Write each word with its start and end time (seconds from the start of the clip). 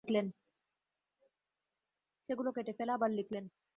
সেগুলো 2.29 2.49
কেটে 2.55 2.73
ফেলে 2.77 2.91
আবার 2.93 3.09
লিখলেন। 3.17 3.45